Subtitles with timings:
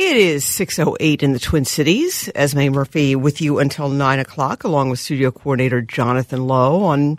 [0.00, 2.30] It is 6.08 in the Twin Cities.
[2.36, 7.18] Esme Murphy with you until 9 o'clock, along with studio coordinator Jonathan Lowe on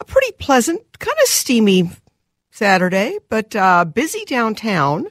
[0.00, 1.90] a pretty pleasant, kind of steamy
[2.50, 5.06] Saturday, but uh, busy downtown.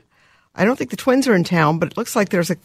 [0.54, 2.58] I don't think the Twins are in town, but it looks like there's a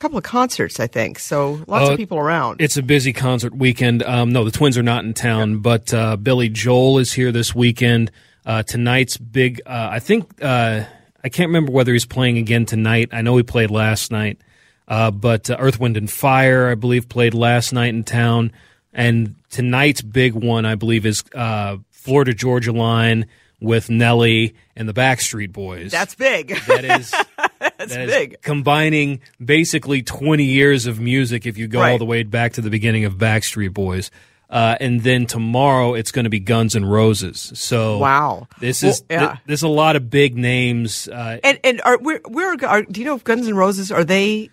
[0.00, 1.20] couple of concerts, I think.
[1.20, 2.60] So lots Uh, of people around.
[2.60, 4.02] It's a busy concert weekend.
[4.02, 7.54] Um, no, the Twins are not in town, but uh, Billy Joel is here this
[7.54, 8.10] weekend.
[8.44, 9.62] Uh, tonight's big.
[9.64, 10.82] Uh, I think uh,
[11.24, 13.08] I can't remember whether he's playing again tonight.
[13.12, 14.38] I know he played last night,
[14.86, 18.52] uh, but uh, Earth, Wind, and Fire, I believe, played last night in town.
[18.92, 23.26] And tonight's big one, I believe, is uh, Florida Georgia Line
[23.58, 25.90] with Nelly and the Backstreet Boys.
[25.90, 26.48] That's big.
[26.66, 27.10] that is
[27.58, 28.42] That's that big.
[28.42, 32.70] combining basically 20 years of music if you go all the way back to the
[32.70, 34.10] beginning of Backstreet Boys.
[34.50, 37.50] Uh, and then tomorrow it's going to be Guns N' Roses.
[37.54, 38.46] So Wow.
[38.60, 41.08] this Well, is th- there's a lot of big names.
[41.08, 44.04] Uh, And and are where where are, do you know if Guns N' Roses are
[44.04, 44.50] they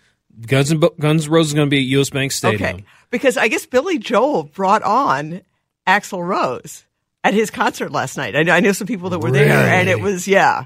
[0.48, 2.10] Guns N' Bo- Guns N' Roses is going to be at U.S.
[2.10, 2.64] Bank Stadium.
[2.78, 2.86] okay?
[3.12, 5.42] Because I guess Billy Joel brought on
[5.86, 6.86] Axl Rose
[7.24, 8.36] at his concert last night.
[8.36, 10.66] I know I know some people that were there, and it was yeah,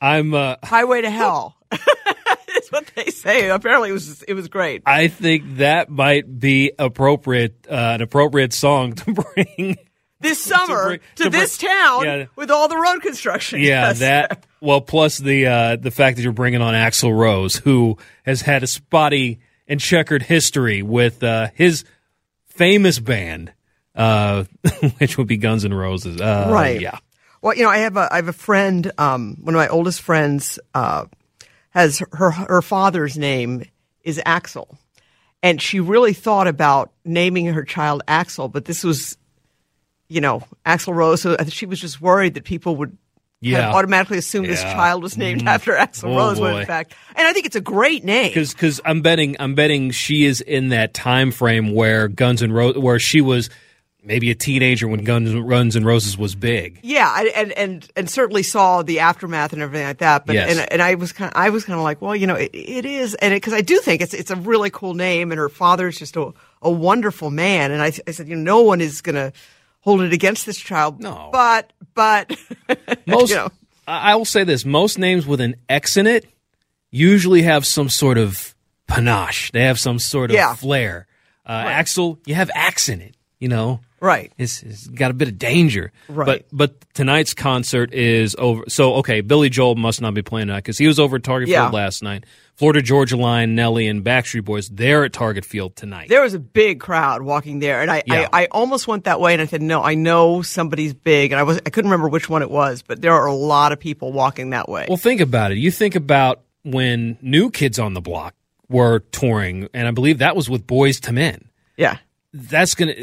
[0.00, 1.56] I'm uh, Highway to Hell.
[2.72, 3.48] What they say.
[3.50, 4.82] Apparently, it was it was great.
[4.86, 9.76] I think that might be appropriate uh, an appropriate song to bring.
[10.20, 12.24] This summer bring- to, to bring- this town Yeah.
[12.36, 13.58] with all the road construction.
[13.60, 13.98] Yeah, Yes.
[13.98, 18.40] that well, plus the uh, the fact that you're bringing on Axl Rose, who has
[18.42, 21.84] had a spotty and checkered history with uh, his
[22.46, 23.52] famous band,
[23.94, 24.44] uh,
[24.98, 26.20] which would be Guns N' Roses.
[26.20, 26.80] Uh, Right.
[26.80, 26.98] Yeah.
[27.40, 28.90] Well, you know, I have a I have a friend.
[28.98, 31.06] Um, one of my oldest friends uh,
[31.72, 33.64] has her her father's name
[34.04, 34.78] is Axel,
[35.42, 39.16] and she really thought about naming her child Axel, but this was,
[40.08, 41.22] you know, Axl Rose.
[41.22, 42.96] So she was just worried that people would.
[43.44, 43.72] Yeah.
[43.72, 45.48] Automatically assume this child was named mm.
[45.48, 48.32] after Axl Oh, Rose, when in fact, and I think it's a great name.
[48.32, 52.80] Because I'm betting I'm betting she is in that time frame where Guns N' Roses
[52.80, 53.50] where she was
[54.02, 56.80] maybe a teenager when Guns Guns N' Roses was big.
[56.82, 60.26] Yeah, and and and certainly saw the aftermath and everything like that.
[60.26, 60.56] But Yes.
[60.58, 62.50] and and I was kind of, I was kind of like, well, you know, it,
[62.52, 65.48] it is, and because I do think it's it's a really cool name, and her
[65.48, 66.32] father's just a
[66.62, 69.32] a wonderful man, and I I said, you know, no one is gonna
[69.80, 71.00] hold it against this child.
[71.00, 71.30] No.
[71.32, 72.36] but but
[73.06, 73.48] Most you know,
[73.86, 76.26] I will say this: most names with an X in it
[76.90, 78.54] usually have some sort of
[78.86, 79.50] panache.
[79.52, 80.54] They have some sort of Yeah.
[80.54, 81.06] flair.
[81.46, 83.16] Uh, Axel, you have axe in it.
[83.40, 85.92] You know, right, it's, it's got a bit of danger.
[86.08, 86.26] Right.
[86.26, 88.64] But but tonight's concert is over.
[88.68, 91.48] So okay, Billy Joel must not be playing tonight because he was over at Target
[91.48, 91.62] Yeah.
[91.64, 92.24] Field last night.
[92.54, 96.10] Florida Georgia Line, Nelly, and Backstreet Boys they're at Target Field tonight.
[96.10, 98.28] there was a big crowd walking there, and I, Yeah.
[98.32, 101.40] I I almost went that way, and I said, no, I know somebody's big, and
[101.40, 103.80] I was I couldn't remember which one it was, but there are a lot of
[103.80, 104.84] people walking that way.
[104.88, 105.58] Well, think about it.
[105.58, 108.34] You think about when New Kids on the Block
[108.68, 111.48] were touring, and I believe that was with Boyz II Men.
[111.76, 111.98] yeah,
[112.34, 112.94] that's gonna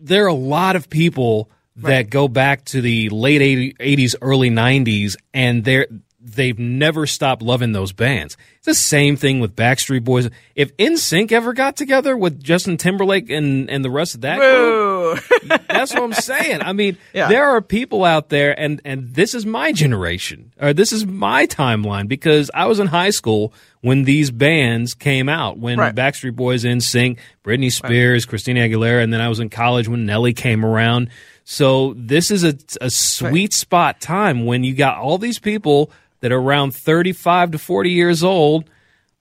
[0.00, 4.50] there are a lot of people that go back to the late 80, 80s early
[4.50, 5.86] 90s and they're
[6.22, 8.36] they've never stopped loving those bands.
[8.58, 10.28] It's the same thing with backstreet boys.
[10.54, 14.89] If NSYNC ever got together with justin timberlake and and the rest of that group,
[15.68, 17.28] That's what i'm saying i mean Yeah.
[17.28, 21.46] there are people out there and and this is my generation or this is my
[21.46, 25.94] timeline because i was in high school when these bands came out when Right.
[25.94, 30.34] Backstreet Boys, NSYNC, Britney Spears, Christina Aguilera, and then I was in college when Nelly
[30.34, 31.08] came around.
[31.44, 35.90] So this is a, a sweet spot time when you got all these people
[36.20, 38.68] that are around 35 to 40 years old.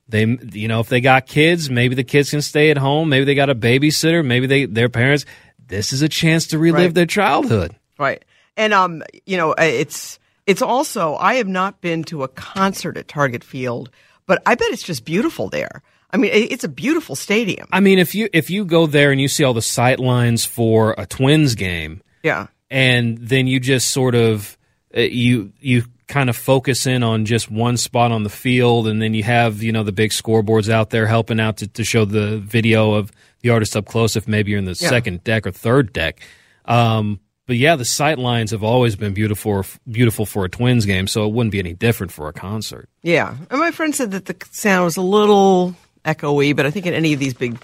[0.10, 3.08] They, you know, if they got kids, maybe the kids can stay at home.
[3.08, 4.26] Maybe they got a babysitter.
[4.26, 5.24] Maybe they, their parents.
[5.70, 6.94] This is a chance to relive Right.
[6.94, 7.76] their childhood.
[7.98, 8.24] Right.
[8.58, 12.98] And um, you know, uh, it's it's also I have not been to a concert
[12.98, 13.90] at Target Field,
[14.26, 15.82] but I bet it's just beautiful there.
[16.12, 17.68] I mean, it's a beautiful stadium.
[17.72, 20.44] I mean, if you if you go there and you see all the sight lines
[20.44, 22.48] for a Twins game, Yeah.
[22.72, 24.58] and then you just sort of
[24.98, 29.00] uh, you you kind of focus in on just one spot on the field and
[29.00, 32.04] then you have you know the big scoreboards out there helping out to, to show
[32.06, 35.52] the video of the artist up close if maybe you're in the second deck or
[35.52, 36.20] third deck
[36.66, 41.08] um, but yeah, the sight lines have always been beautiful, beautiful for a Twins game,
[41.08, 42.88] so it wouldn't be any different for a concert.
[43.02, 45.74] Yeah, and my friend said that the sound was a little
[46.06, 47.58] echoey, but I think in any of these big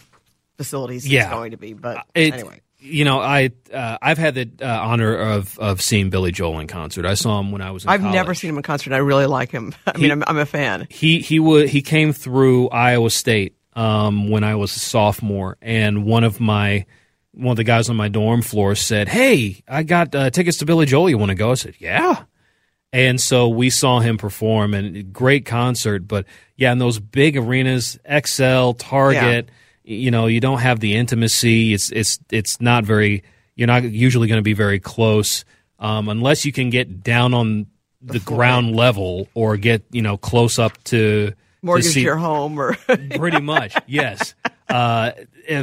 [0.57, 1.25] facilities, Yeah.
[1.25, 1.73] it's going to be.
[1.73, 6.09] But It- anyway, You know, I uh, I've had the uh, honor of of seeing
[6.11, 7.05] Billy Joel in concert.
[7.05, 7.83] I saw him when I was.
[7.83, 8.13] in I've college.
[8.15, 8.93] never seen him in concert.
[8.93, 9.73] I really like him.
[9.87, 10.87] I mean, I'm, I'm a fan.
[10.91, 16.05] he he would he came through Iowa State um, when I was a sophomore, and
[16.05, 16.85] one of my
[17.33, 20.65] one of the guys on my dorm floor said, "Hey, I got uh, tickets to
[20.65, 21.09] Billy Joel.
[21.09, 22.23] You want to go?" I said, "Yeah."
[22.93, 26.07] And so we saw him perform, and great concert.
[26.07, 26.25] But
[26.55, 29.49] yeah, in those big arenas, Xcel, Target,
[29.83, 31.73] you know, you don't have the intimacy.
[31.73, 33.23] It's it's it's not very.
[33.55, 35.45] You're not usually going to be very close
[35.79, 37.67] um, unless you can get down on
[38.01, 41.33] the ground level or get you know close up to
[41.65, 42.73] Mortgage see- your home, or
[43.17, 44.35] pretty much yes
[44.69, 45.11] uh,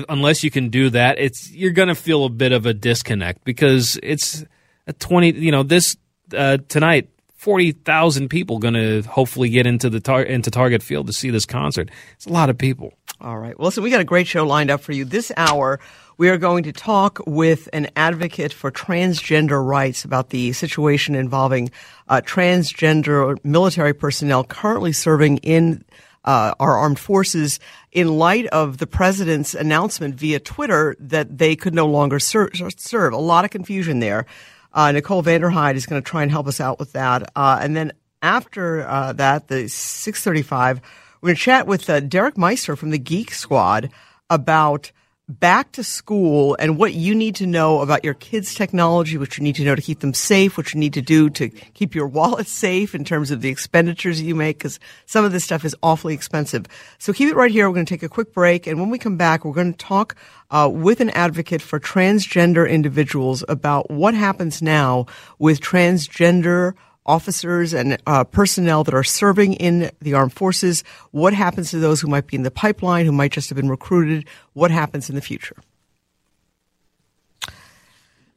[0.09, 3.99] unless you can do that it's you're gonna feel a bit of a disconnect because
[4.03, 4.45] it's
[4.87, 5.97] a 20 you know this
[6.37, 11.31] uh, tonight 40,000 people gonna hopefully get into the tar- into Target Field to see
[11.31, 13.57] this concert it's a lot of people All right.
[13.59, 15.79] Well, so we got a great show lined up for you this hour.
[16.23, 21.73] We are going to talk with an advocate for transgender rights about the situation involving
[22.09, 25.85] uh, transgender military personnel currently serving in
[26.25, 27.59] uh, our armed forces
[27.91, 33.13] in light of the president's announcement via Twitter that they could no longer ser- serve.
[33.13, 34.27] A lot of confusion there.
[34.73, 37.33] Uh, Nicole Vanderhyde is going to try and help us out with that.
[37.35, 37.91] Uh, and then
[38.23, 40.81] after uh, that, the 635,
[41.21, 43.91] we're going to chat with uh, Derek Meister from the Geek Squad
[44.31, 44.93] about
[45.29, 49.45] back to school and what you need to know about your kids' technology, what you
[49.45, 52.07] need to know to keep them safe, what you need to do to keep your
[52.09, 55.77] wallet safe in terms of the expenditures you make, because some of this stuff is
[55.83, 56.67] awfully expensive.
[56.99, 57.69] So keep it right here.
[57.69, 58.67] We're going to take a quick break.
[58.67, 60.17] And when we come back, we're going to talk
[60.51, 65.07] uh, with an advocate for transgender individuals about what happens now
[65.39, 66.75] with transgender
[67.05, 70.85] officers and uh, personnel that are serving in the armed forces.
[71.11, 73.69] What happens to those who might be in the pipeline, who might just have been
[73.69, 74.27] recruited?
[74.53, 75.57] What happens in the future?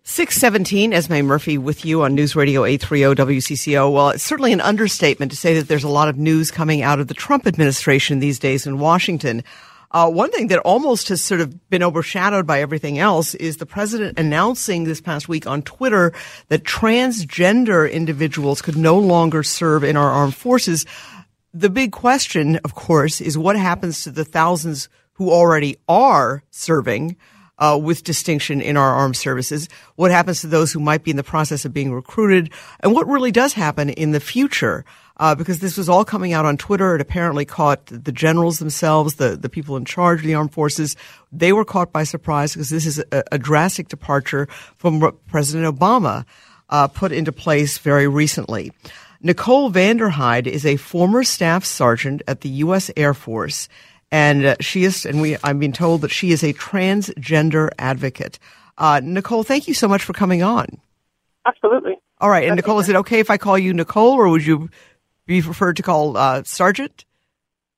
[0.08, 3.92] 617, Esme Murphy with you on News Radio 830 WCCO.
[3.92, 7.00] Well, it's certainly an understatement to say that there's a lot of news coming out
[7.00, 9.44] of the Trump administration these days in Washington.
[9.96, 13.66] Uh, one thing that almost has sort of been overshadowed by everything else is the
[13.66, 16.12] president announcing this past week on Twitter
[16.50, 20.86] that transgender individuals could no longer serve in our armed forces.
[21.54, 27.16] The big question, of course, is what happens to the thousands who already are serving
[27.58, 29.70] uh, with distinction in our armed services?
[29.96, 32.52] What happens to those who might be in the process of being recruited?
[32.82, 34.84] And what really does happen in the future?
[35.18, 36.96] Uh, because this was all coming out on Twitter.
[36.96, 40.98] It apparently caught the generals themselves, the, the people in charge of the armed forces.
[41.32, 44.48] They were caught by surprise because this is a, a drastic departure
[44.78, 46.26] from what President Obama
[46.70, 48.72] uh, put into place very recently.
[49.22, 52.92] Nicole Vanderhyde is a former staff sergeant at the U.S.
[52.96, 53.70] Air Force,
[54.12, 58.38] and uh, she is, and we, I'm being told that she is a transgender advocate.
[58.78, 60.68] Uh, Nicole, thank you so much for coming on.
[61.46, 61.98] Absolutely.
[62.20, 64.70] All right, and Nicole, is it okay if I call you Nicole, or would you
[65.26, 67.06] be preferred to call uh, Sergeant?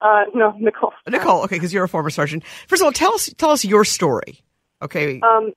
[0.01, 0.93] Uh, no, Nicole.
[1.07, 2.43] Nicole, okay, because you're a former sergeant.
[2.67, 4.43] First of all, tell us tell us your story.
[4.81, 5.53] Okay, Um,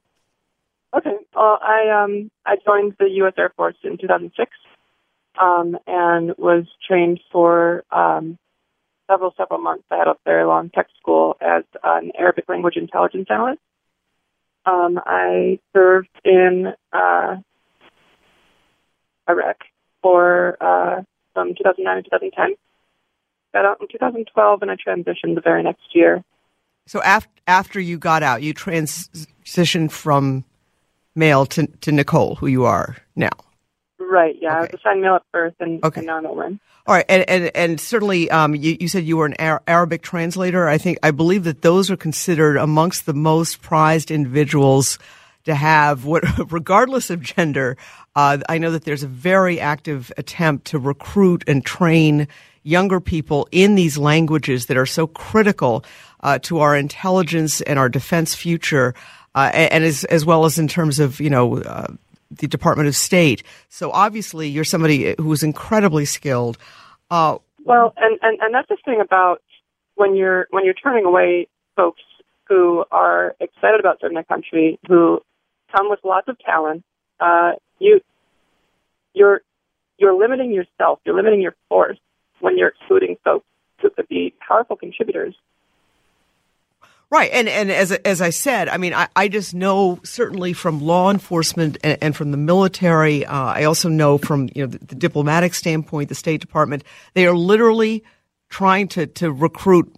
[0.96, 1.12] okay.
[1.34, 3.34] Well, I um I joined the U.S.
[3.36, 4.50] Air Force in 2006,
[5.40, 8.38] um, and was trained for um
[9.10, 9.84] several several months.
[9.90, 13.60] I had a very long tech school as an Arabic language intelligence analyst.
[14.64, 17.36] Um, I served in uh,
[19.28, 19.56] Iraq
[20.02, 21.02] for uh,
[21.40, 22.54] from 2009 to 2010.
[23.52, 26.22] Got out in 2012, and I transitioned the very next year.
[26.86, 30.44] so after after you got out, you transitioned from
[31.14, 33.30] male to to Nicole, who you are now.
[33.98, 34.36] Right.
[34.40, 34.56] Yeah.
[34.56, 36.00] I was assigned male at birth, and, okay.
[36.00, 36.60] and now I'm a woman.
[36.86, 40.02] All right, and and, and certainly, um, you, you said you were an Ar- Arabic
[40.02, 40.68] translator.
[40.68, 44.98] I think I believe that those are considered amongst the most prized individuals
[45.44, 46.04] to have.
[46.04, 47.76] What, regardless of gender,
[48.16, 52.28] uh, I know that there's a very active attempt to recruit and train
[52.62, 55.84] younger people in these languages that are so critical
[56.22, 58.94] uh, to our intelligence and our defense future,
[59.34, 61.58] uh, and, as as well as in terms of you know.
[61.58, 61.86] Uh,
[62.32, 63.42] the Department of State.
[63.70, 66.58] So obviously, you're somebody who is incredibly skilled.
[67.10, 69.42] Uh, Well, and, and, and that's the thing about
[69.96, 72.02] when you're when you're turning away folks
[72.48, 75.20] who are excited about serving their country, who
[75.76, 76.84] come with lots of talent.
[77.20, 78.00] Uh, you
[79.14, 79.42] you're
[79.98, 81.00] you're limiting yourself.
[81.04, 81.98] You're limiting your force
[82.40, 83.46] when you're excluding folks
[83.80, 85.34] who could be powerful contributors.
[87.10, 90.80] Right, and and as as I said, I mean, I, I just know certainly from
[90.80, 93.26] law enforcement and, and from the military.
[93.26, 96.84] Uh, I also know from you know the, the, diplomatic standpoint, the State Department,
[97.14, 98.04] they are literally
[98.48, 99.92] trying to to recruit.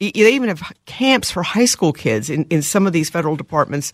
[0.00, 3.92] They even have camps for high school kids in, in some of these federal departments,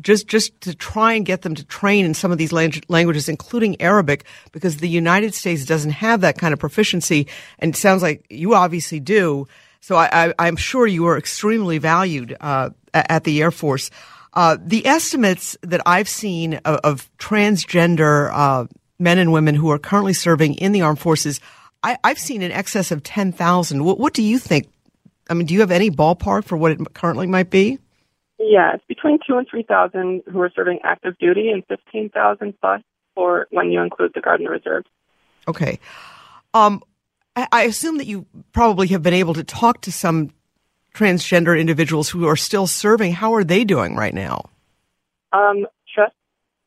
[0.00, 3.80] just just to try and get them to train in some of these languages, including
[3.80, 7.26] Arabic, because the United States doesn't have that kind of proficiency,
[7.58, 9.46] and it sounds like you obviously do.
[9.80, 13.90] So I, am sure you are extremely valued uh, at the Air Force.
[14.32, 18.66] Uh, the estimates that I've seen of, of transgender uh,
[18.98, 21.40] men and women who are currently serving in the armed forces,
[21.82, 23.84] I, have seen in excess of 10,000.
[23.84, 24.71] What, what do you think?
[25.28, 27.78] I mean, do you have any ballpark for what it currently might be?
[28.38, 32.82] Yeah, it's between two and 3,000 who are serving active duty and 15,000 plus
[33.14, 34.84] for when you include the Guard and Reserve.
[35.46, 35.78] Okay.
[36.54, 36.82] Um,
[37.34, 40.32] I assume that you probably have been able to talk to some
[40.94, 43.12] transgender individuals who are still serving.
[43.12, 44.50] How are they doing right now?
[45.32, 46.14] Um, just,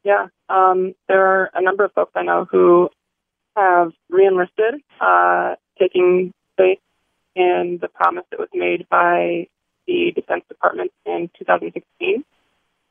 [0.04, 0.28] yeah.
[0.50, 2.90] Um, there are a number of folks I know who
[3.56, 6.80] have reenlisted, uh, taking faith
[7.36, 9.48] in the promise that was made by
[9.88, 12.24] the Defense Department in 2016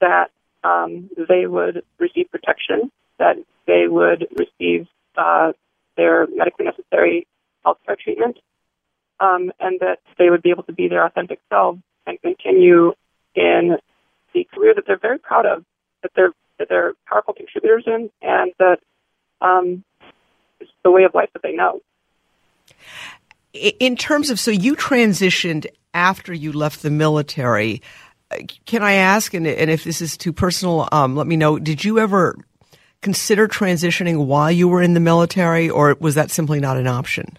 [0.00, 0.30] that
[0.62, 3.36] um, they would receive protection, that
[3.66, 4.86] they would receive
[5.16, 5.52] uh,
[5.96, 7.26] their medically necessary
[7.64, 8.38] healthcare treatment,
[9.20, 12.92] um, and that they would be able to be their authentic selves and continue
[13.34, 13.76] in
[14.32, 15.64] the career that they're very proud of,
[16.02, 18.78] that they're that they're powerful contributors in, and that
[19.40, 19.82] um,
[20.60, 21.80] it's the way of life that they know.
[23.54, 27.80] In terms of, so you transitioned after you left the military.
[28.66, 31.58] Can I ask, and, and if this is too personal, um, let me know.
[31.58, 32.36] Did you ever
[33.00, 37.38] consider transitioning while you were in the military, or was that simply not an option?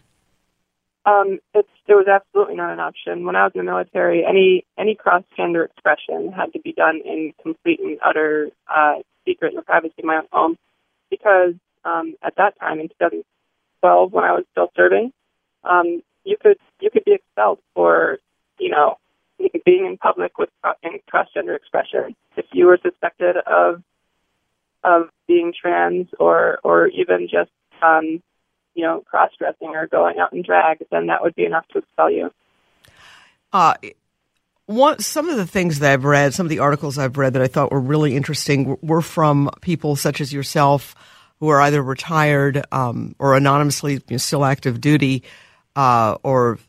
[1.06, 3.26] Um, it was absolutely not an option.
[3.26, 7.02] When I was in the military, any any cross gender expression had to be done
[7.06, 8.96] in complete and utter uh,
[9.26, 10.58] secret and privacy of my own home,
[11.12, 11.54] because
[11.84, 15.12] um, at that time in 2012, when I was still serving,
[15.70, 18.20] um, you could you could be expelled for
[18.60, 18.98] you know
[19.66, 20.50] being in public with
[21.08, 23.82] cross gender expression if you were suspected of
[24.84, 28.22] of being trans or or even just um,
[28.76, 31.80] you know, cross dressing or going out in drag, then that would be enough to
[31.80, 32.32] expel you.
[33.52, 33.74] Uh,
[34.66, 37.42] one, some of the things that I've read, some of the articles I've read that
[37.42, 40.94] I thought were really interesting were from people such as yourself
[41.40, 45.24] who are either retired um, or anonymously you know, still active duty
[45.76, 46.60] uh, or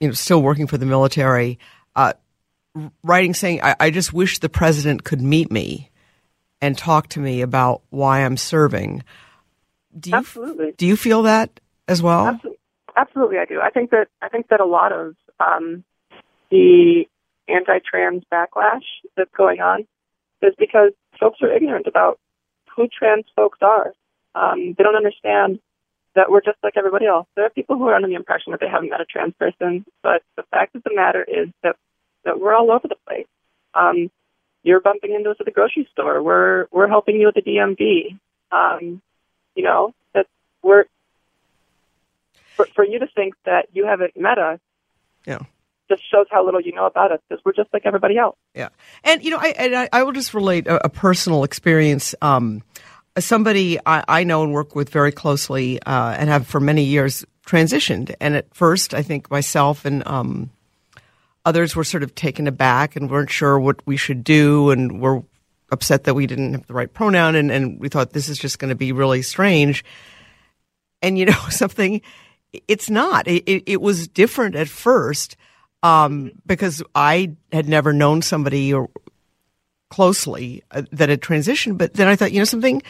[0.00, 1.58] you know still working for the military,
[1.96, 2.12] uh,
[3.02, 5.90] writing saying, I, "I just wish the president could meet me
[6.60, 9.02] and talk to me about why I'm serving."
[9.98, 10.72] Do you, Absolutely.
[10.76, 12.26] Do you feel that as well?
[12.26, 12.58] Absolutely.
[12.96, 13.60] Absolutely, I do.
[13.60, 15.84] I think that I think that a lot of um,
[16.50, 17.04] the
[17.48, 18.84] anti-trans backlash
[19.16, 19.86] that's going on
[20.42, 22.18] is because folks are ignorant about
[22.74, 23.92] who trans folks are.
[24.34, 25.58] Um, they don't understand
[26.14, 27.26] that we're just like everybody else.
[27.34, 29.84] There are people who are under the impression that they haven't met a trans person,
[30.02, 31.76] but the fact of the matter is that
[32.24, 33.26] that we're all over the place.
[33.74, 34.10] Um,
[34.62, 36.22] you're bumping into us at the grocery store.
[36.22, 38.18] We're we're helping you at the DMV.
[38.50, 39.00] Um,
[39.54, 40.26] you know, that
[40.62, 40.84] we're
[42.56, 44.60] for, for you to think that you haven't met us.
[45.26, 45.40] Yeah
[45.92, 48.36] just shows how little you know about us because we're just like everybody else.
[48.54, 48.68] Yeah,
[49.04, 52.14] and you know, I I, I will just relate a, a personal experience.
[52.22, 52.62] Um,
[53.18, 57.24] somebody I, I, know and work with very closely uh, and have for many years
[57.46, 60.50] transitioned, and at first, I think myself and um,
[61.44, 65.22] others were sort of taken aback and weren't sure what we should do, and were
[65.72, 68.58] upset that we didn't have the right pronoun and, and we thought this is just
[68.58, 69.84] going to be really strange.
[71.00, 72.02] And you know something,
[72.68, 73.26] it's not.
[73.26, 75.36] It, it, it was different at first
[75.82, 78.90] um, because I had never known somebody or
[79.92, 81.76] closely uh, that had transitioned.
[81.76, 82.82] But then I thought, you know something,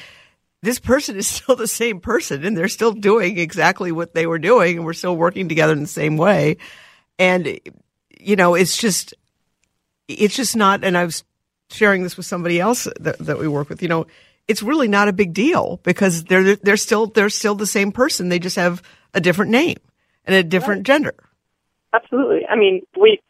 [0.63, 4.39] this person is still the same person and they're still doing exactly what they were
[4.39, 6.59] doing and we're still working together in the same way.
[7.19, 7.59] And
[8.21, 9.15] you know, it's just
[10.07, 10.85] it's just not.
[10.85, 11.25] And I was
[11.71, 14.07] sharing this with somebody else that, that we work with, you know,
[14.47, 18.29] it's really not a big deal because they're they're still they're still the same person.
[18.29, 18.81] They just have
[19.13, 19.79] a different name
[20.25, 20.87] and a different right.
[20.87, 21.15] gender.
[21.93, 22.47] Absolutely.
[22.47, 23.21] I mean, we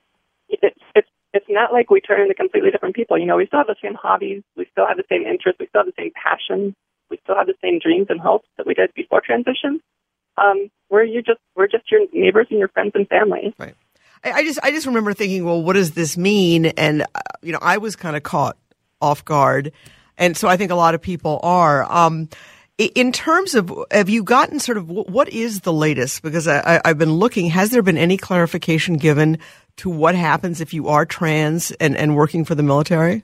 [0.49, 3.18] it's it's it's not like we turn into completely different people.
[3.18, 5.66] You know, we still have the same hobbies, we still have the same interests, we
[5.68, 6.74] still have the same passions,
[7.10, 9.80] we still have the same dreams and hopes that we did before transition.
[10.36, 13.54] Um, we're you just we're just your neighbors and your friends and family.
[13.58, 13.74] Right.
[14.24, 16.66] I, just I just remember thinking, well, what does this mean?
[16.66, 18.56] And uh, you know, I was kind of caught
[19.00, 19.72] off guard,
[20.16, 21.90] and so I think a lot of people are.
[21.90, 22.28] Um,
[22.78, 26.22] in terms of, have you gotten sort of what is the latest?
[26.22, 27.50] Because I, have been looking.
[27.50, 29.38] Has there been any clarification given
[29.76, 33.23] to what happens if you are trans and, and working for the military?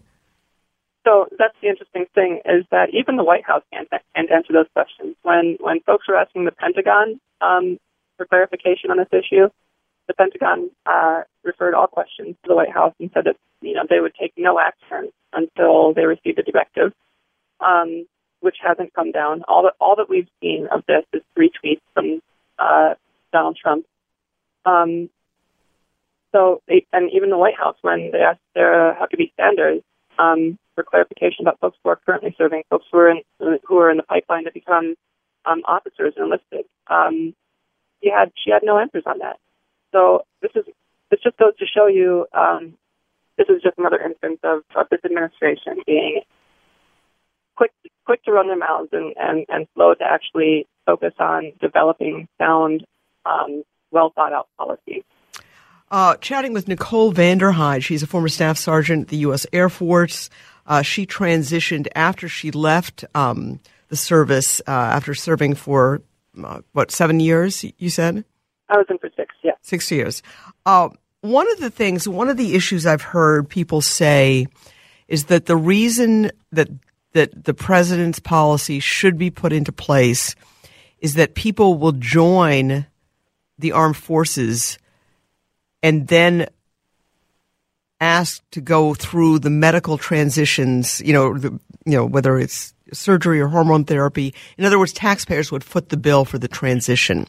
[1.05, 4.67] So that's the interesting thing is that even the White House can't, can't answer those
[4.75, 5.17] questions.
[5.23, 7.79] When when folks were asking the Pentagon um,
[8.17, 9.49] for clarification on this issue,
[10.07, 13.85] the Pentagon uh, referred all questions to the White House and said that you know
[13.89, 16.93] they would take no action until they received a directive,
[17.61, 18.07] um,
[18.41, 19.45] which hasn't come down.
[19.49, 22.21] All that all that we've seen of this is three tweets from
[22.59, 22.95] uh,
[23.33, 23.87] Donald Trump.
[24.67, 25.09] Um,
[26.33, 29.83] so, and even the White House, when they asked their uh, Huckabee Sanders
[30.19, 33.91] um, for clarification about folks who are currently serving, folks who are in who are
[33.91, 34.95] in the pipeline to become
[35.47, 37.35] um, officers and enlisted, um,
[38.01, 39.39] he had she had no answers on that.
[39.93, 40.65] So this is
[41.11, 42.75] this just goes to show you um,
[43.39, 46.21] this is just another instance of, of this administration being
[47.57, 47.73] quick
[48.05, 52.87] quick to run their mouths and, and, and slow to actually focus on developing sound,
[53.27, 55.05] um, well thought out policies.
[55.91, 57.83] Uh, chatting with Nicole Vanderhyde.
[57.83, 59.47] She's a former staff sergeant at the U.S.
[59.53, 60.29] Air Force.
[60.67, 66.03] Uh, she transitioned after she left um, the service uh, after serving for
[66.45, 67.65] uh, what seven years?
[67.79, 68.25] You said.
[68.69, 69.35] I was in for six.
[69.43, 70.23] Yeah, six years.
[70.67, 70.91] Uh,
[71.23, 74.47] one of the things, one of the issues I've heard people say
[75.09, 76.69] is that the reason that
[77.13, 80.35] that the president's policy should be put into place
[81.01, 82.87] is that people will join
[83.59, 84.79] the armed forces
[85.83, 86.49] and then
[88.01, 91.51] asked to go through the medical transitions, you know, the,
[91.85, 94.35] you know, whether it's surgery or hormone therapy.
[94.57, 97.27] In other words, taxpayers would foot the bill for the transition.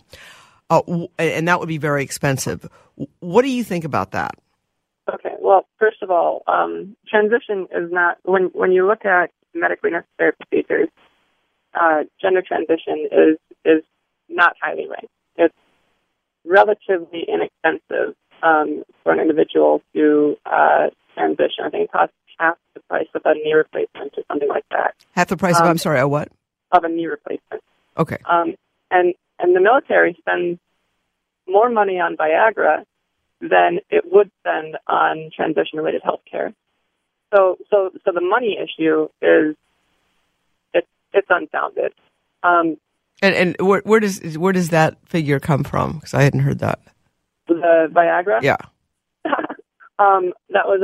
[0.69, 2.69] Uh, and that would be very expensive.
[3.19, 4.35] What do you think about that?
[5.11, 5.33] Okay.
[5.39, 10.33] Well, first of all, um, transition is not when when you look at medically necessary
[10.33, 10.89] procedures.
[11.73, 13.83] Uh, gender transition is is
[14.27, 15.07] not highly ranked.
[15.37, 15.55] It's
[16.45, 21.65] relatively inexpensive um, for an individual to uh, transition.
[21.65, 24.95] I think it costs half the price of a knee replacement or something like that.
[25.11, 26.29] Half the price um, of I'm sorry, a what?
[26.71, 27.63] Of a knee replacement.
[27.97, 28.17] Okay.
[28.25, 28.55] Um,
[28.91, 30.59] and and the military spends
[31.47, 32.85] more money on Viagra
[33.41, 36.53] than it would spend on transition related health care.
[37.33, 39.55] So so so the money issue is
[40.73, 41.93] it's it's unfounded.
[42.43, 42.77] Um,
[43.21, 45.95] and and where, where does where does that figure come from?
[45.95, 46.79] Because I hadn't heard that
[47.55, 48.41] the Viagra.
[48.41, 48.57] Yeah.
[49.99, 50.81] um, that was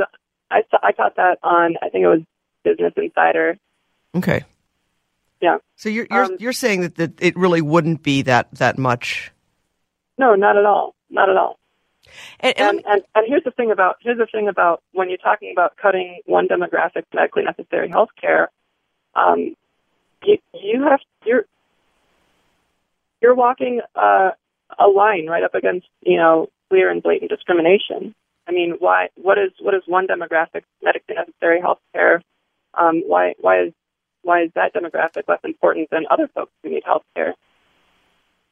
[0.50, 2.22] I I caught that on I think it was
[2.64, 3.58] Business Insider.
[4.14, 4.44] Okay.
[5.40, 5.58] Yeah.
[5.76, 9.32] So you're you're um, you're saying that, that it really wouldn't be that that much.
[10.18, 10.94] No, not at all.
[11.10, 11.58] Not at all.
[12.40, 15.52] And and, and, and here's the thing about here's the thing about when you're talking
[15.52, 18.50] about cutting one demographic medically necessary health care,
[19.14, 19.54] um,
[20.24, 21.46] you you have you're
[23.20, 24.30] you're walking uh,
[24.78, 28.14] a line right up against you know clear and blatant discrimination.
[28.48, 29.08] I mean, why?
[29.16, 32.22] What is what is one demographic medically necessary health care?
[32.74, 33.72] Um, why why is
[34.22, 37.34] why is that demographic less important than other folks who need health care?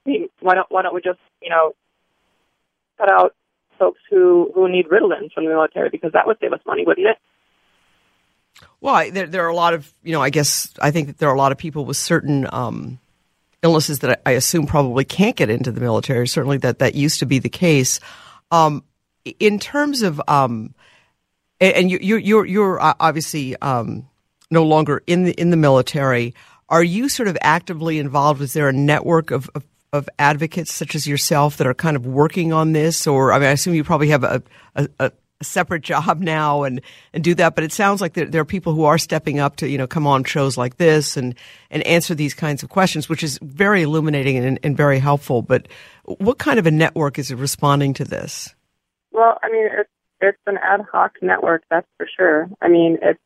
[0.07, 1.75] I mean, why don't why don't we just you know
[2.99, 3.35] cut out
[3.79, 7.07] folks who who need Ritalin from the military because that would save us money, wouldn't
[7.07, 7.19] it?
[8.81, 11.29] Well, there there are a lot of you know I guess I think that there
[11.29, 12.99] are a lot of people with certain um,
[13.65, 16.29] illnesses that I assume probably can't get into the military.
[16.29, 17.99] Certainly, that that used to be the case.
[18.53, 18.85] Um,
[19.41, 20.75] in terms of, um,
[21.61, 24.07] and you, you're you're you're obviously um,
[24.51, 26.35] no longer in the in the military.
[26.69, 28.41] Are you sort of actively involved?
[28.41, 32.07] Is there a network of, of, of advocates such as yourself that are kind of
[32.07, 33.07] working on this?
[33.07, 34.43] Or I mean, I assume you probably have a,
[34.75, 35.13] a, a
[35.45, 36.81] separate job now and,
[37.13, 37.55] and do that.
[37.55, 39.87] But it sounds like there, there, are people who are stepping up to, you know,
[39.87, 41.35] come on shows like this and,
[41.71, 45.43] and answer these kinds of questions, which is very illuminating and, and very helpful.
[45.43, 45.69] But
[46.05, 48.55] what kind of a network is responding to this?
[49.13, 52.49] Well, I mean, it's, it's an ad hoc network, that's for sure.
[52.61, 53.21] I mean, it's,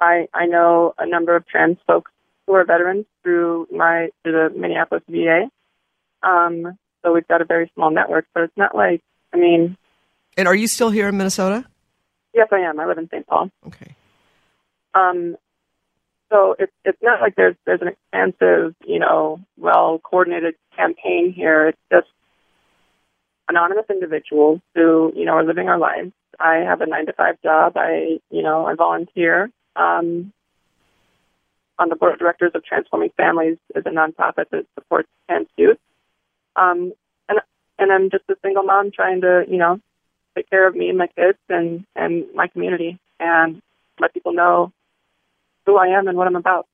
[0.00, 2.12] I, I know a number of trans folks
[2.46, 5.50] who are veterans through my, through the Minneapolis VA.
[6.22, 9.02] Um, so we've got a very small network, but it's not like,
[9.32, 9.76] I mean,
[10.36, 11.64] and are you still here in Minnesota?
[12.34, 12.78] Yes, I am.
[12.78, 13.26] I live in St.
[13.26, 13.50] Paul.
[13.66, 13.94] Okay.
[14.94, 15.36] Um,
[16.30, 21.68] so it's it's not like there's there's an expansive, you know, well coordinated campaign here.
[21.68, 22.08] It's just
[23.48, 26.12] anonymous individuals who, you know, are living our lives.
[26.38, 27.74] I have a nine to five job.
[27.76, 29.50] I, you know, I volunteer.
[29.76, 30.32] Um,
[31.78, 35.78] on the board of directors of Transforming Families is a nonprofit that supports trans youth.
[36.56, 36.92] Um,
[37.28, 37.40] and
[37.78, 39.80] and I'm just a single mom trying to, you know,
[40.36, 43.62] take care of me and my kids and and my community and
[43.98, 44.72] let people know
[45.64, 46.66] who I am and what I'm about.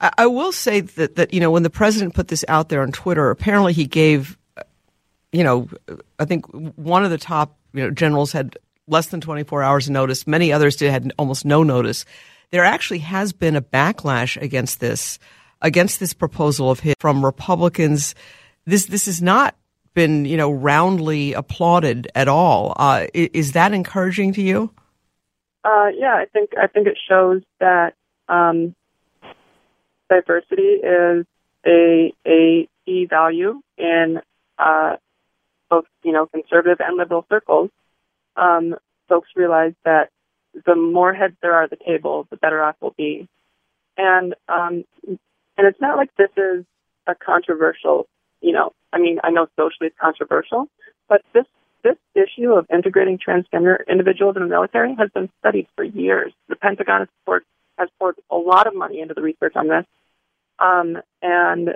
[0.00, 2.92] I will say that that you know when the president put this out there on
[2.92, 4.38] Twitter, apparently he gave,
[5.32, 5.68] you know,
[6.20, 6.46] I think
[6.76, 10.26] one of the top you know generals had less than 24 hours notice.
[10.26, 12.04] Many others did had almost no notice.
[12.50, 15.18] There actually has been a backlash against this,
[15.60, 18.14] against this proposal of his from Republicans.
[18.66, 19.56] This this has not
[19.98, 22.72] been you know roundly applauded at all.
[22.76, 24.70] Uh, is that encouraging to you?
[25.64, 27.94] Uh, yeah, I think I think it shows that
[28.28, 28.76] um,
[30.08, 31.26] diversity is
[31.66, 34.20] a a key value in
[34.56, 34.96] uh,
[35.68, 37.70] both you know conservative and liberal circles.
[38.36, 38.76] Um,
[39.08, 40.10] folks realize that
[40.64, 43.28] the more heads there are at the table, the better off we'll be.
[43.96, 46.64] And um, and it's not like this is
[47.08, 48.06] a controversial,
[48.40, 48.72] you know.
[48.92, 50.68] I mean, I know socially it's controversial,
[51.08, 51.44] but this
[51.84, 56.32] this issue of integrating transgender individuals in the military has been studied for years.
[56.48, 57.44] The Pentagon has poured,
[57.78, 59.84] has poured a lot of money into the research on this,
[60.58, 61.70] um, and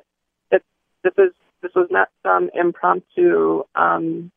[0.51, 0.63] it,
[1.05, 4.33] this is this was not some impromptu um,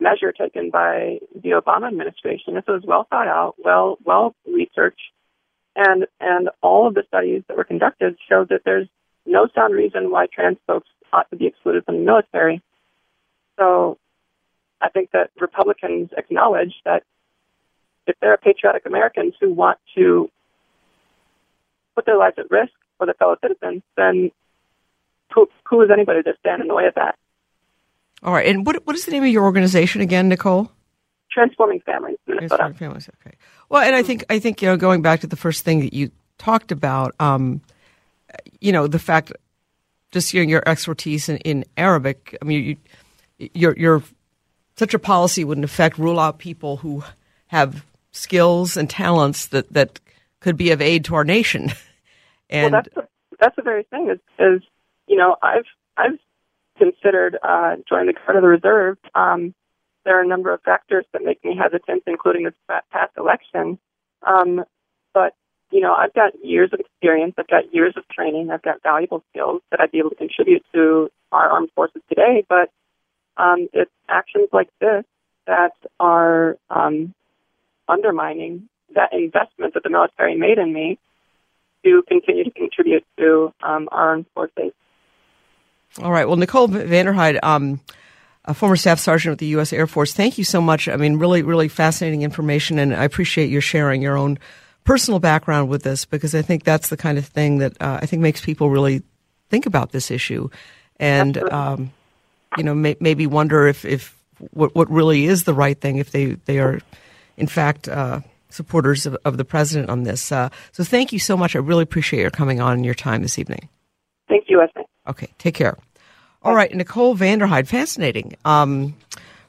[0.00, 2.54] measure taken by the Obama administration.
[2.54, 5.12] This was well thought out, well well researched,
[5.76, 8.88] and and all of the studies that were conducted showed that there's
[9.26, 12.62] no sound reason why trans folks ought to be excluded from the military.
[13.58, 13.98] So
[14.80, 17.02] I think that Republicans acknowledge that
[18.06, 20.30] if there are patriotic Americans who want to
[21.94, 24.30] put their lives at risk for their fellow citizens, then
[25.34, 27.16] who, who is anybody to stand in the way of that?
[28.22, 28.46] All right.
[28.46, 30.70] And what what is the name of your organization again, Nicole?
[31.30, 32.56] Transforming Families, Minnesota.
[32.56, 33.10] Transforming Families.
[33.20, 33.36] Okay.
[33.68, 35.92] Well, and I think I think you know going back to the first thing that
[35.92, 37.60] you talked about, um,
[38.60, 39.32] you know, the fact,
[40.12, 42.36] just you know, your expertise in, in Arabic.
[42.40, 42.78] I mean,
[43.38, 44.02] you, your your
[44.76, 47.02] such a policy would in effect rule out people who
[47.48, 50.00] have skills and talents that that
[50.40, 51.72] could be of aid to our nation.
[52.48, 53.08] and well, that's the,
[53.40, 54.62] that's the very thing is is
[55.06, 56.18] you know I've I've
[56.78, 59.54] considered uh, joining the Guard of the Reserve, um,
[60.04, 63.78] there are a number of factors that make me hesitant, including this past election.
[64.26, 64.64] Um,
[65.12, 65.34] but
[65.70, 69.22] you know, I've got years of experience, I've got years of training, I've got valuable
[69.30, 72.44] skills that I'd be able to contribute to our armed forces today.
[72.48, 72.70] But
[73.36, 75.04] um, it's actions like this
[75.46, 77.14] that are um,
[77.88, 80.98] undermining that investment that the military made in me
[81.84, 84.72] to continue to contribute to um, our armed forces.
[86.02, 86.26] All right.
[86.26, 87.80] Well, Nicole Vanderhyde, um,
[88.44, 89.72] a former staff sergeant with the U.S.
[89.72, 90.88] Air Force, thank you so much.
[90.88, 94.38] I mean, really, really fascinating information, and I appreciate your sharing your own
[94.86, 98.06] personal background with this because I think that's the kind of thing that uh, I
[98.06, 99.02] think makes people really
[99.50, 100.48] think about this issue,
[100.98, 101.92] and um,
[102.56, 104.16] you know, may, maybe wonder if, if
[104.52, 106.80] what what really is the right thing if they they are,
[107.36, 107.88] in fact.
[107.88, 110.32] Uh, supporters of, of, the president on this.
[110.32, 111.54] Uh, so thank you so much.
[111.54, 113.68] I really appreciate your coming on and your time this evening.
[114.28, 114.82] Thank you, Esme.
[115.06, 115.76] Okay, take care.
[116.42, 118.34] All right, Nicole Vanderhyde, fascinating.
[118.46, 118.94] Um,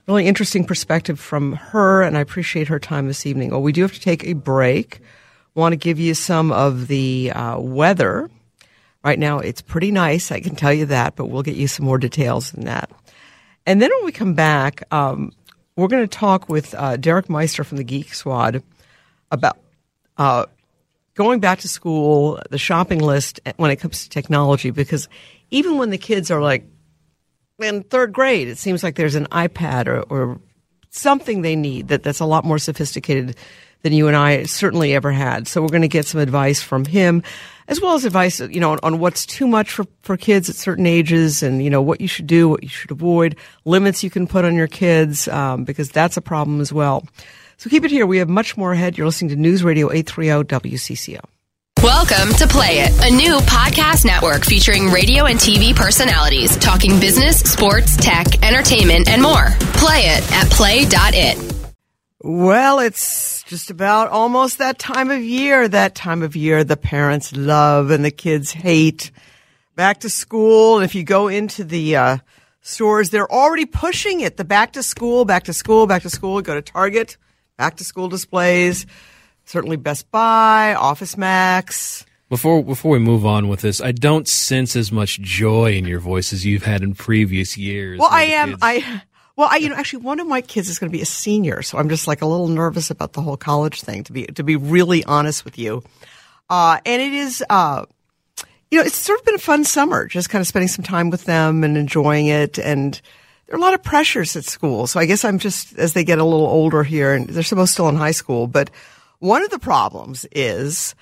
[0.08, 3.52] really interesting perspective from her, and I appreciate her time this evening.
[3.52, 5.00] Well, we do have to take a break.
[5.58, 8.30] Want to give you some of the uh, weather.
[9.04, 11.84] Right now, it's pretty nice, I can tell you that, but we'll get you some
[11.84, 12.92] more details than that.
[13.66, 15.32] And then when we come back, um,
[15.76, 18.62] we're going to talk with uh, Derek Meister from the Geek Squad
[19.32, 19.58] about
[20.20, 20.46] uh,
[21.16, 25.10] going back to school, the shopping list when it comes to technology, because
[25.50, 26.66] even when the kids are like
[27.58, 30.40] in third grade, it seems like there's an iPad or, or
[30.92, 33.36] something they need that, that's a lot more sophisticated
[33.88, 35.48] than you and I certainly ever had.
[35.48, 37.24] So we're going to get some advice from him,
[37.70, 40.58] as well as advice, you know, on, on, what's too much for, for kids at
[40.58, 44.10] certain ages and, you know, what you should do, what you should avoid, limits you
[44.10, 47.06] can put on your kids, um, because that's a problem as well.
[47.56, 48.06] So keep it here.
[48.06, 48.98] We have much more ahead.
[48.98, 51.22] You're listening to News Radio 830 WCCO.
[51.82, 57.40] Welcome to Play It, a new podcast network featuring radio and TV personalities talking business,
[57.40, 59.52] sports, tech, entertainment, and more.
[59.76, 61.54] Play it at play.it.
[62.20, 67.36] Well, it's just about almost that time of year, that time of year the parents
[67.36, 69.10] love and the kids hate.
[69.76, 70.76] Back to school.
[70.76, 72.18] And if you go into the uh,
[72.62, 74.38] stores, they're already pushing it.
[74.38, 76.42] The back to school, back to school, back to school.
[76.42, 77.18] Go to Target,
[77.58, 78.86] back to school displays
[79.48, 82.06] certainly Best Buy, Office Max.
[82.30, 86.00] Before before we move on with this, I don't sense as much joy in your
[86.00, 88.00] voice as you've had in previous years.
[88.00, 88.50] Well, I am.
[88.50, 88.60] Kids.
[88.62, 89.02] I
[89.38, 91.62] well, I you know actually one of my kids is going to be a senior,
[91.62, 94.04] so I'm just like a little nervous about the whole college thing.
[94.04, 95.84] To be to be really honest with you,
[96.50, 97.42] uh, and it is.
[97.50, 97.86] Uh,
[98.70, 101.10] you know, it's sort of been a fun summer, just kind of spending some time
[101.10, 102.60] with them and enjoying it.
[102.60, 103.00] And
[103.46, 104.88] there are a lot of pressures at school.
[104.88, 107.72] So I guess I'm just, as they get a little older here, and they're supposed
[107.72, 108.70] still in high school, but
[109.20, 110.96] one of the problems is,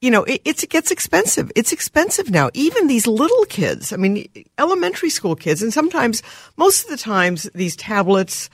[0.00, 1.52] you know, it, it gets expensive.
[1.54, 2.50] It's expensive now.
[2.54, 6.22] Even these little kids, I mean, elementary school kids, and sometimes,
[6.56, 8.48] most of the times, these tablets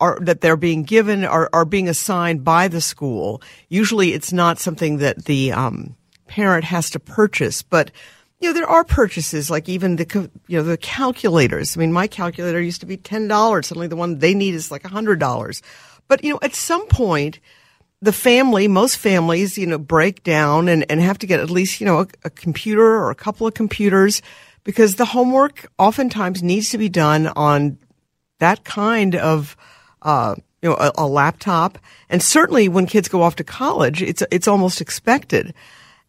[0.00, 3.42] are that they're being given are are being assigned by the school.
[3.68, 5.96] Usually, it's not something that the um,
[6.28, 7.90] parent has to purchase, but
[8.38, 11.76] you know there are purchases like even the you know the calculators.
[11.76, 13.66] I mean, my calculator used to be ten dollars.
[13.66, 15.60] Suddenly, the one they need is like a hundred dollars.
[16.06, 17.40] But you know, at some point,
[18.00, 21.80] the family, most families, you know, break down and, and have to get at least
[21.80, 24.22] you know a, a computer or a couple of computers
[24.64, 27.78] because the homework oftentimes needs to be done on
[28.38, 29.56] that kind of
[30.02, 31.78] uh, you know, a, a, laptop.
[32.08, 35.54] And certainly when kids go off to college, it's, it's almost expected.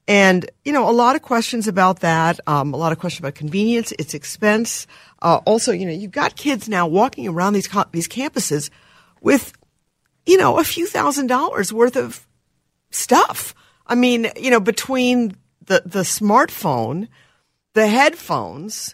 [0.07, 3.35] And, you know, a lot of questions about that, um, a lot of questions about
[3.35, 4.87] convenience, its expense.
[5.21, 8.71] Uh, also, you know, you've got kids now walking around these, these campuses
[9.21, 9.53] with,
[10.29, 12.27] you know, a few thousand dollars worth of
[12.91, 13.55] stuff.
[13.87, 17.07] I mean, you know, between the, the smartphone,
[17.73, 18.93] the headphones,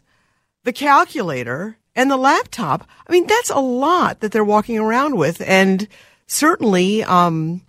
[0.63, 2.87] the calculator, and the laptop.
[3.05, 5.89] I mean, that's a lot that they're walking around with, and
[6.25, 7.61] certainly, um,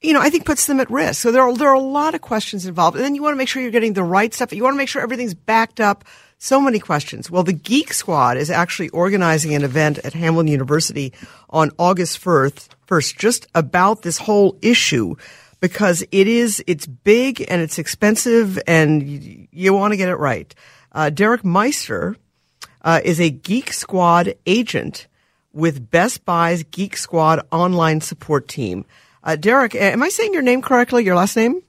[0.00, 1.22] you know, I think puts them at risk.
[1.22, 3.38] So there are there are a lot of questions involved, and then you want to
[3.38, 4.52] make sure you're getting the right stuff.
[4.52, 6.04] You want to make sure everything's backed up.
[6.44, 7.30] So many questions.
[7.30, 11.10] Well, the Geek Squad is actually organizing an event at Hamline University
[11.48, 15.14] on August 1st, first just about this whole issue
[15.60, 20.16] because it is it's big and it's expensive and you, you want to get it
[20.16, 20.54] right.
[20.92, 22.14] Uh, Derek Meister
[22.82, 25.06] uh, is a Geek Squad agent
[25.54, 28.84] with Best Buy's Geek Squad online support team.
[29.22, 31.06] Uh, Derek, am I saying your name correctly?
[31.06, 31.62] Your last name?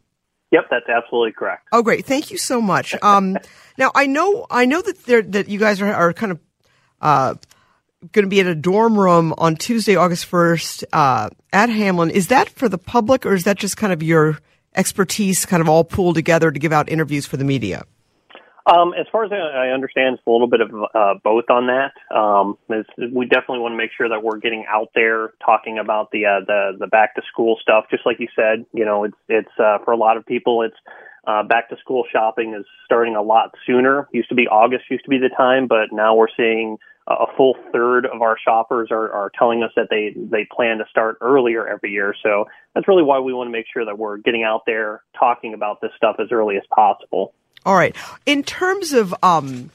[0.55, 1.67] Yep, that's absolutely correct.
[1.73, 2.05] Oh, great!
[2.05, 2.95] Thank you so much.
[3.01, 3.37] Um,
[3.77, 6.39] now I know I know that there that you guys are, are kind of
[7.01, 7.33] uh,
[8.13, 12.09] going to be at a dorm room on Tuesday, August first, uh, at Hamline.
[12.09, 14.39] Is that for the public, or is that just kind of your
[14.73, 17.83] expertise, kind of all pooled together to give out interviews for the media?
[18.67, 21.93] Um, as far as I understand, it's a little bit of uh, both on that.
[22.15, 26.25] Um, we definitely want to make sure that we're getting out there talking about the
[26.25, 27.85] uh, the the back to school stuff.
[27.91, 30.75] Just like you said, you know, it's it's uh, for a lot of people, it's
[31.27, 34.07] uh, back to school shopping is starting a lot sooner.
[34.11, 37.55] Used to be August, used to be the time, but now we're seeing a full
[37.71, 41.67] third of our shoppers are, are telling us that they they plan to start earlier
[41.67, 42.15] every year.
[42.23, 45.53] So that's really why we want to make sure that we're getting out there talking
[45.53, 47.35] about this stuff as early as possible.
[47.65, 47.95] All right.
[48.25, 49.71] In terms of, um,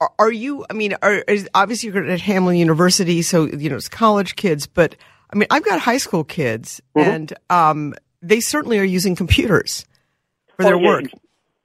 [0.00, 0.64] are, are you?
[0.70, 4.66] I mean, are, is, obviously you're at Hamline University, so you know it's college kids.
[4.66, 4.94] But
[5.32, 7.10] I mean, I've got high school kids, mm-hmm.
[7.10, 9.84] and um, they certainly are using computers
[10.56, 11.04] for their yeah, work.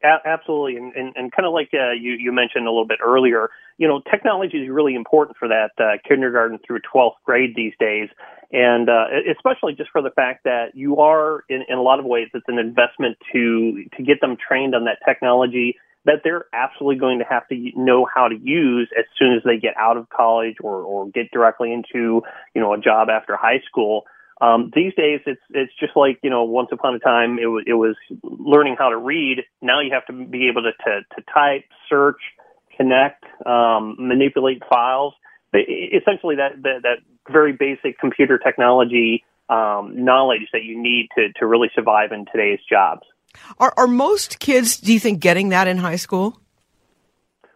[0.04, 3.00] A- absolutely, and, and, and kind of like uh, you you mentioned a little bit
[3.06, 7.74] earlier, you know, technology is really important for that uh, kindergarten through 12th grade these
[7.80, 8.10] days
[8.54, 12.06] and uh, especially just for the fact that you are in, in a lot of
[12.06, 17.00] ways it's an investment to to get them trained on that technology that they're absolutely
[17.00, 20.08] going to have to know how to use as soon as they get out of
[20.10, 22.22] college or or get directly into
[22.54, 24.06] you know a job after high school.
[24.44, 27.64] Um, these days, it's it's just like you know, once upon a time, it was
[27.66, 29.44] it was learning how to read.
[29.62, 32.20] Now you have to be able to to, to type, search,
[32.76, 35.14] connect, um, manipulate files.
[35.54, 36.98] Essentially, that, that that
[37.32, 42.60] very basic computer technology um, knowledge that you need to, to really survive in today's
[42.70, 43.04] jobs.
[43.60, 46.40] Are, are most kids, do you think, getting that in high school?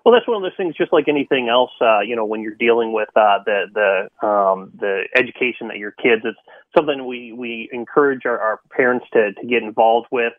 [0.08, 0.74] Well, that's one of those things.
[0.78, 4.72] Just like anything else, uh, you know, when you're dealing with uh, the the um,
[4.80, 6.39] the education that your kids, it's
[6.74, 10.32] something we we encourage our, our parents to to get involved with.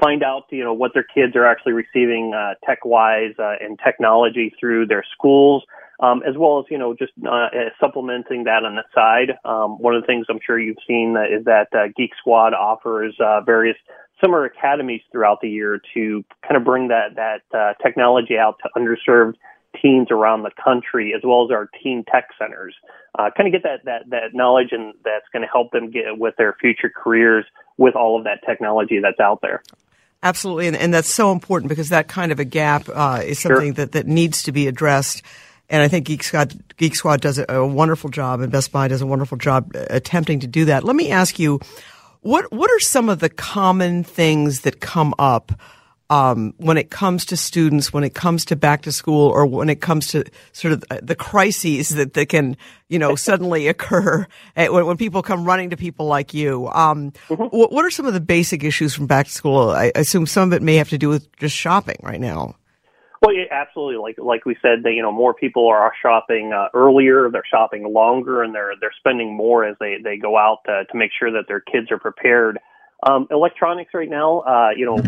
[0.00, 3.78] Find out, you know, what their kids are actually receiving uh, tech wise uh, and
[3.78, 5.62] technology through their schools
[6.02, 7.48] um, as well as you know just uh,
[7.80, 9.38] supplementing that on the side.
[9.44, 13.14] Um, one of the things I'm sure you've seen is that uh, Geek Squad offers
[13.20, 13.76] uh, various
[14.22, 18.70] summer academies throughout the year to kind of bring that that uh, technology out to
[18.78, 19.34] underserved
[19.80, 22.74] teens around the country, as well as our teen tech centers.
[23.18, 26.18] Uh, kind of get that that that knowledge and that's going to help them get
[26.18, 27.44] with their future careers
[27.76, 29.62] with all of that technology that's out there.
[30.22, 33.74] Absolutely, and, and that's so important because that kind of a gap uh, is something
[33.74, 33.86] sure.
[33.86, 35.22] that, that needs to be addressed.
[35.68, 38.88] And I think Geek Squad, Geek Squad does a, a, wonderful job, and Best Buy
[38.88, 40.84] does a wonderful job attempting to do that.
[40.84, 41.60] Let me ask you,
[42.22, 45.52] what what are some of the common things that come up
[46.12, 49.70] um, when it comes to students, when it comes to back to school, or when
[49.70, 52.56] it comes to sort of the crises that, that can,
[52.90, 56.68] you know, suddenly occur when, when, people come running to people like you?
[56.68, 57.44] Um, mm-hmm.
[57.44, 59.70] what, what, are some of the basic issues from back to school?
[59.70, 62.56] I assume some of it may have to do with just shopping right now.
[63.22, 63.98] Well, yeah, absolutely.
[64.02, 67.30] Like like we said, that you know more people are shopping uh, earlier.
[67.30, 70.98] They're shopping longer, and they're they're spending more as they they go out to, to
[70.98, 72.58] make sure that their kids are prepared.
[73.04, 74.98] Um, electronics right now, uh, you know,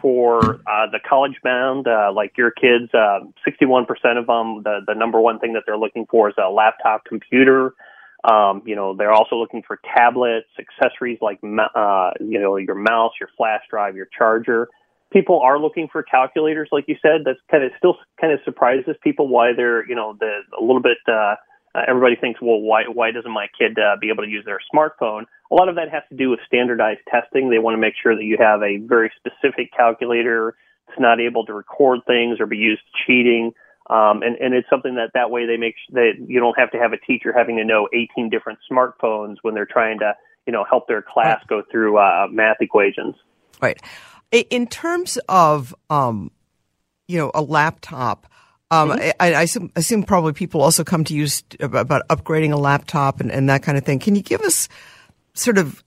[0.00, 3.86] for uh, the college bound, uh, like your kids, uh, 61%
[4.18, 7.74] of them, the the number one thing that they're looking for is a laptop computer.
[8.22, 13.12] Um, you know, they're also looking for tablets, accessories like, uh, you know, your mouse,
[13.20, 14.68] your flash drive, your charger.
[15.14, 17.22] People are looking for calculators, like you said.
[17.24, 20.82] That's kind of still kind of surprises people why they're, you know, the a little
[20.82, 20.98] bit.
[21.08, 21.36] Uh,
[21.74, 24.58] uh, everybody thinks, well, why why doesn't my kid uh, be able to use their
[24.74, 25.22] smartphone?
[25.50, 27.48] A lot of that has to do with standardized testing.
[27.48, 30.56] They want to make sure that you have a very specific calculator.
[30.88, 33.52] It's not able to record things or be used cheating.
[33.90, 36.78] Um, and, and it's something that that way they make that you don't have to
[36.78, 40.14] have a teacher having to know 18 different smartphones when they're trying to,
[40.46, 43.14] you know, help their class go through uh, math equations.
[43.60, 43.80] Right.
[44.34, 46.30] In terms of, um,
[47.06, 48.26] you know, a laptop,
[48.70, 49.10] um, mm-hmm.
[49.20, 51.26] I, I, assume, assume, probably people also come to you
[51.60, 54.00] about upgrading a laptop and, and that kind of thing.
[54.00, 54.68] Can you give us
[55.34, 55.84] sort of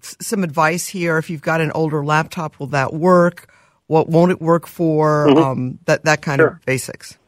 [0.00, 1.18] some advice here?
[1.18, 3.52] If you've got an older laptop, will that work?
[3.88, 5.26] What won't it work for?
[5.26, 5.38] Mm-hmm.
[5.38, 6.48] Um, that that kind sure.
[6.48, 7.18] of basics.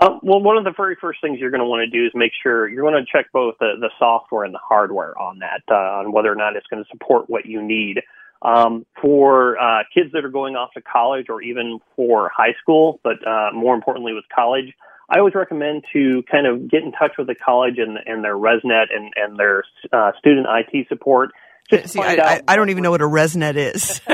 [0.00, 2.10] Um, well, one of the very first things you're going to want to do is
[2.14, 5.62] make sure you're going to check both the, the software and the hardware on that,
[5.70, 8.00] uh, on whether or not it's going to support what you need.
[8.44, 13.00] Um, for uh, kids that are going off to college or even for high school,
[13.02, 14.74] but uh, more importantly with college,
[15.08, 18.36] I always recommend to kind of get in touch with the college and, and their
[18.36, 21.30] ResNet and, and their uh, student IT support.
[21.70, 24.00] Just See, I, I, I, don't even know what a ResNet is.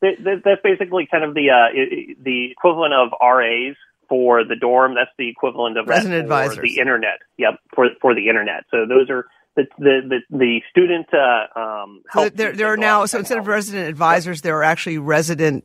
[0.00, 3.76] that's basically kind of the uh, the equivalent of RAs
[4.08, 4.94] for the dorm.
[4.94, 6.58] That's the equivalent of resident advisors.
[6.62, 7.18] the internet.
[7.38, 8.64] Yep, for for the internet.
[8.70, 11.06] So those are the the the, the student.
[11.12, 13.06] Uh, um, so there, there are now.
[13.06, 15.64] So instead of resident advisors, there are actually resident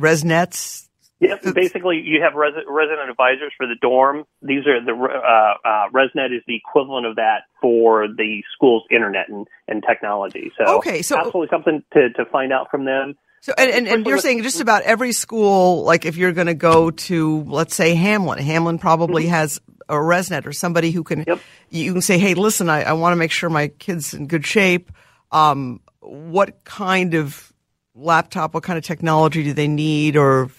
[0.00, 0.84] resnets.
[1.20, 1.52] Yep.
[1.52, 4.24] Basically, you have res- resident advisors for the dorm.
[4.40, 9.28] These are the uh, uh, ResNet is the equivalent of that for the school's internet
[9.28, 10.52] and, and technology.
[10.56, 13.16] So, okay, so absolutely something to, to find out from them.
[13.40, 16.54] So, and, and, and you're saying just about every school, like if you're going to
[16.54, 19.32] go to, let's say Hamline, Hamline probably mm-hmm.
[19.32, 21.40] has a ResNet or somebody who can, yep.
[21.70, 24.46] you can say, hey, listen, I, I want to make sure my kid's in good
[24.46, 24.90] shape.
[25.32, 27.52] Um, what kind of
[27.94, 30.50] laptop, what kind of technology do they need or,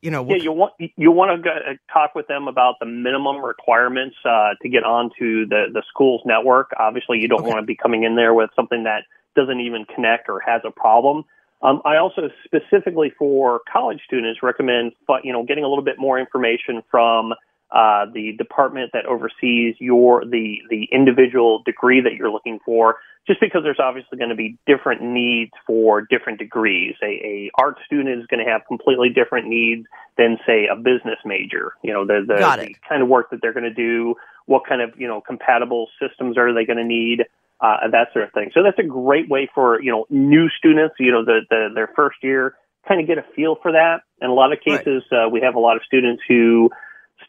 [0.00, 3.36] you know, yeah, you want you want to uh, talk with them about the minimum
[3.36, 6.72] requirements uh, to get onto the the school's network.
[6.76, 7.50] Obviously, you don't okay.
[7.50, 9.04] want to be coming in there with something that
[9.36, 11.24] doesn't even connect or has a problem.
[11.62, 16.18] Um, I also specifically for college students recommend, you know, getting a little bit more
[16.18, 17.32] information from
[17.72, 22.96] uh, the department that oversees your the the individual degree that you're looking for.
[23.24, 26.96] Just because there's obviously going to be different needs for different degrees.
[27.04, 29.86] A, a art student is going to have completely different needs
[30.18, 31.74] than say a business major.
[31.82, 34.16] You know, the the, the kind of work that they're going to do.
[34.46, 37.22] What kind of you know compatible systems are they going to need?
[37.62, 38.50] uh, that sort of thing.
[38.52, 41.88] So that's a great way for you know new students, you know, the, the their
[41.94, 42.56] first year,
[42.86, 44.00] kind of get a feel for that.
[44.20, 45.26] In a lot of cases, right.
[45.26, 46.70] uh, we have a lot of students who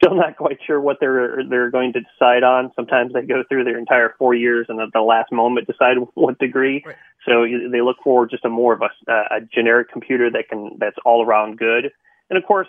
[0.03, 2.71] still not quite sure what they're they're going to decide on.
[2.75, 6.39] Sometimes they go through their entire four years and at the last moment decide what
[6.39, 6.83] degree.
[6.85, 6.95] Right.
[7.25, 10.97] So they look for just a more of a, a generic computer that can that's
[11.05, 11.91] all around good.
[12.29, 12.67] And of course,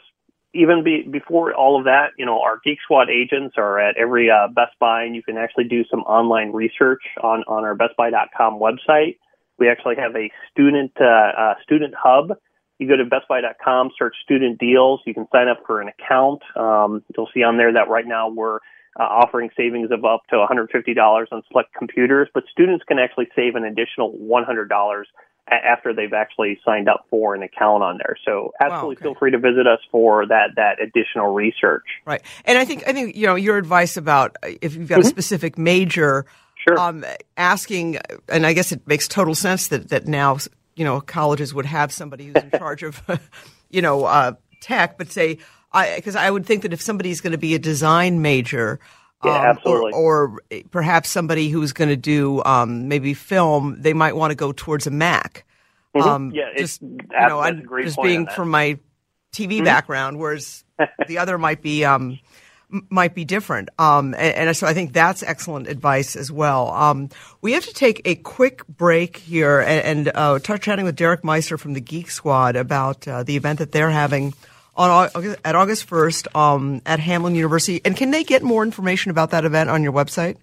[0.55, 4.31] even be, before all of that, you know, our Geek Squad agents are at every
[4.31, 8.61] uh, Best Buy, and you can actually do some online research on on our BestBuy.com
[8.61, 9.19] website.
[9.59, 12.39] We actually have a student uh, uh, student hub.
[12.79, 15.01] You go to BestBuy.com, search student deals.
[15.07, 16.43] You can sign up for an account.
[16.57, 18.59] Um, you'll see on there that right now we're
[18.99, 23.55] uh, offering savings of up to $150 on select computers, but students can actually save
[23.55, 25.05] an additional $100
[25.49, 28.17] after they've actually signed up for an account on there.
[28.25, 29.03] So absolutely wow, okay.
[29.03, 31.85] feel free to visit us for that that additional research.
[32.07, 32.23] Right.
[32.45, 35.07] And I think I think you know your advice about uh, if you've got mm-hmm.
[35.07, 36.25] a specific major
[36.67, 36.79] sure.
[36.79, 37.05] um,
[37.37, 40.39] asking and I guess it makes total sense that that now
[40.77, 43.03] you know colleges would have somebody who's in charge of
[43.71, 45.39] you know uh, tech but say
[45.73, 48.81] I because I would think that if somebody's going to be a design major
[49.25, 49.93] yeah, um, absolutely.
[49.93, 54.35] Or, or, perhaps somebody who's going to do um, maybe film, they might want to
[54.35, 55.47] go towards a Mac.
[55.97, 56.09] Mm-hmm.
[56.09, 58.79] Um, yeah, just you know, I'm just being from my
[59.33, 59.65] TV mm-hmm.
[59.65, 60.65] background, whereas
[61.07, 62.19] the other might be um,
[62.69, 63.69] might be different.
[63.79, 66.71] Um, and, and, so I think that's excellent advice as well.
[66.71, 70.97] Um, we have to take a quick break here and, and uh, start chatting with
[70.97, 74.35] Derek Meister from the Geek Squad about uh, the event that they're having
[74.77, 75.09] on
[75.45, 77.81] at August 1st um, at Hamline University.
[77.85, 80.37] And can they get more information about that event on your website?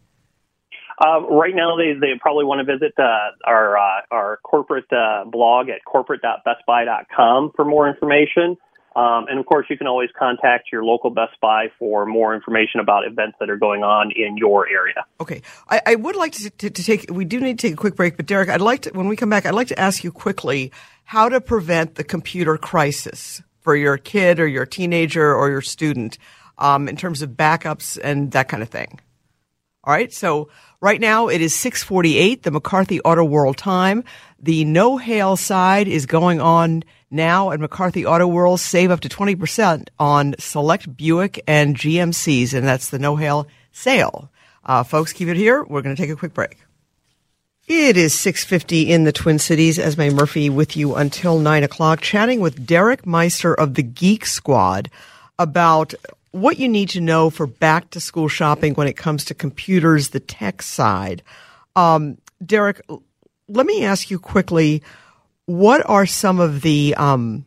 [1.04, 5.26] Uh, right now, they, they probably want to visit uh, our uh, our corporate uh,
[5.26, 8.56] blog at corporate.bestbuy.com for more information.
[8.96, 12.82] Um, and of course, you can always contact your local Best Buy for more information
[12.82, 15.06] about events that are going on in your area.
[15.22, 17.10] Okay, I, I would like to, to, to, take.
[17.10, 19.16] We do need to take a quick break, but Derek, I'd like to when we
[19.16, 20.72] come back, I'd like to ask you quickly
[21.06, 26.18] how to prevent the computer crisis for your kid or your teenager or your student
[26.58, 29.00] um, in terms of backups and that kind of thing?
[29.84, 30.14] All right.
[30.14, 34.04] So right now it is 648, the McCarthy Auto World time.
[34.40, 38.60] The no hail side is going on now at McCarthy Auto World.
[38.60, 42.54] Save up to 20% on select Buick and GMCs.
[42.54, 44.30] And that's the no hail sale.
[44.64, 45.64] Uh, folks, keep it here.
[45.64, 46.58] We're going to take a quick break.
[47.68, 49.80] It is 6.50 in the Twin Cities.
[49.80, 54.90] Esme Murphy with you until 9 o'clock, chatting with Derek Meister of the Geek Squad
[55.38, 55.94] about
[56.32, 60.10] what you need to know for back to school shopping when it comes to computers,
[60.10, 61.24] the tech side.
[61.76, 62.82] Um, Derek,
[63.48, 64.82] let me ask you quickly
[65.46, 67.46] what are some of the um,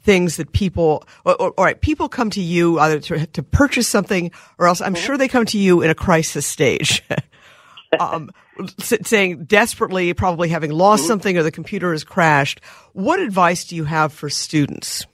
[0.00, 4.66] things that people, all right, people come to you either to, to, purchase something or
[4.66, 7.02] else I'm sure they come to you in a crisis stage.
[8.00, 8.30] um,
[8.78, 12.60] saying desperately, probably having lost something or the computer has crashed.
[12.92, 15.06] What advice do you have for students?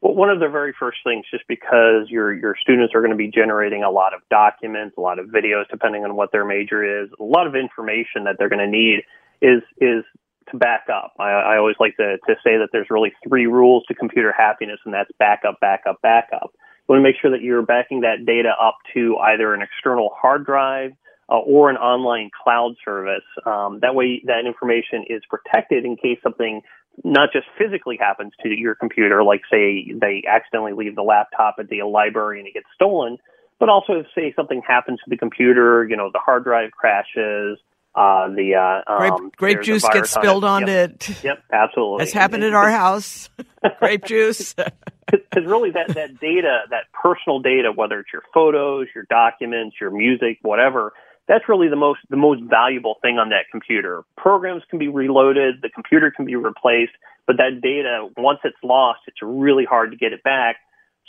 [0.00, 3.16] Well, one of the very first things, just because your your students are going to
[3.16, 7.02] be generating a lot of documents, a lot of videos, depending on what their major
[7.02, 9.00] is, a lot of information that they're going to need
[9.42, 10.04] is is
[10.50, 11.12] to back up.
[11.18, 14.78] I, I always like to to say that there's really three rules to computer happiness,
[14.84, 16.52] and that's backup, backup, backup.
[16.54, 20.10] You want to make sure that you're backing that data up to either an external
[20.16, 20.92] hard drive
[21.28, 23.26] uh, or an online cloud service.
[23.44, 26.62] Um, that way, that information is protected in case something
[27.04, 31.68] not just physically happens to your computer, like say they accidentally leave the laptop at
[31.68, 33.18] the library and it gets stolen,
[33.60, 37.58] but also if say something happens to the computer, you know, the hard drive crashes,
[37.98, 41.08] uh, the uh, um, grape, grape juice gets spilled on, on it.
[41.08, 41.24] Yep.
[41.24, 41.98] yep, absolutely.
[42.04, 43.28] That's happened at our house.
[43.80, 44.54] grape juice.
[45.10, 49.90] Because really, that that data, that personal data, whether it's your photos, your documents, your
[49.90, 50.92] music, whatever,
[51.26, 54.02] that's really the most the most valuable thing on that computer.
[54.18, 56.92] Programs can be reloaded, the computer can be replaced,
[57.26, 60.56] but that data once it's lost, it's really hard to get it back.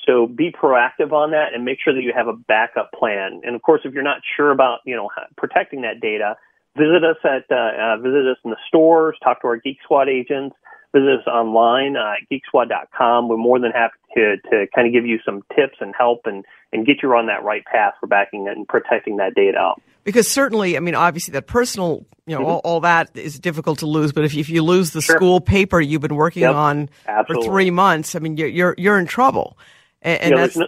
[0.08, 3.42] So be proactive on that and make sure that you have a backup plan.
[3.44, 6.38] And of course, if you're not sure about you know protecting that data,
[6.80, 10.08] visit us at uh, uh, visit us in the stores, talk to our Geek Squad
[10.08, 10.56] agents,
[10.94, 13.28] visit us online uh, at geeksquad.com.
[13.28, 16.46] We're more than happy to to kind of give you some tips and help and
[16.72, 19.74] and get you on that right path for backing and protecting that data
[20.04, 22.50] because certainly, I mean, obviously that personal, you know, mm-hmm.
[22.50, 24.12] all, all, that is difficult to lose.
[24.12, 25.18] But if, if you lose the sure.
[25.18, 26.56] school paper you've been working yep.
[26.56, 27.46] on Absolutely.
[27.46, 29.58] for three months, I mean, you're you're, you're in trouble.
[30.02, 30.66] And, and you know, that's no,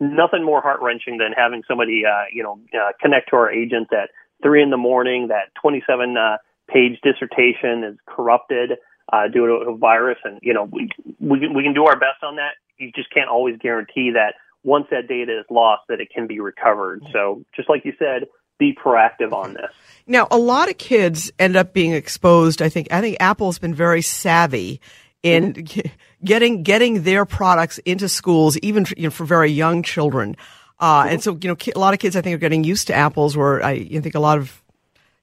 [0.00, 3.88] nothing more heart wrenching than having somebody, uh, you know, uh, connect to our agent
[3.92, 4.10] at
[4.42, 5.28] three in the morning.
[5.28, 6.36] That 27 uh,
[6.68, 8.72] page dissertation is corrupted
[9.12, 10.88] uh, due to a virus, and you know, we
[11.20, 12.52] we can, we can do our best on that.
[12.78, 14.34] You just can't always guarantee that
[14.64, 17.02] once that data is lost that it can be recovered.
[17.12, 18.28] So just like you said,
[18.58, 19.70] be proactive on this.
[20.06, 22.62] Now, a lot of kids end up being exposed.
[22.62, 24.80] I think I think Apple's been very savvy
[25.22, 25.88] in mm-hmm.
[26.24, 30.36] getting getting their products into schools, even for, you know, for very young children.
[30.82, 31.06] Uh.
[31.08, 33.36] And so, you know, a lot of kids I think are getting used to apples.
[33.36, 34.62] Where I think a lot of